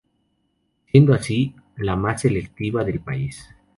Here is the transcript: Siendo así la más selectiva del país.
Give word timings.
Siendo 0.89 1.13
así 1.13 1.53
la 1.77 1.95
más 1.95 2.21
selectiva 2.21 2.83
del 2.83 3.01
país. 3.01 3.49